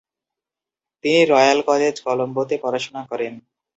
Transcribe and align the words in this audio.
তিনি 1.03 1.21
Royal 1.25 1.59
College, 1.69 1.95
Colombo 2.05 2.41
তে 2.49 2.55
পড়াশোনা 2.63 3.01
করেন। 3.11 3.33